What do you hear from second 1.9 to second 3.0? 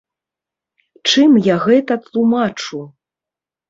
тлумачу?